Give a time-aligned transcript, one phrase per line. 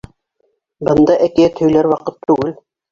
[0.89, 2.61] Бында әкиәт һөйләр ваҡыт түгел!